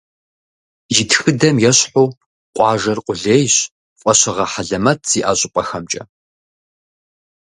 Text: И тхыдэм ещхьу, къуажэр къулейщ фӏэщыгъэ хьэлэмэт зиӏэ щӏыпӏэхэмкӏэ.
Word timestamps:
И 0.99 1.01
тхыдэм 1.09 1.57
ещхьу, 1.69 2.07
къуажэр 2.55 2.99
къулейщ 3.05 3.55
фӏэщыгъэ 3.99 4.45
хьэлэмэт 4.51 4.99
зиӏэ 5.09 5.33
щӏыпӏэхэмкӏэ. 5.39 6.01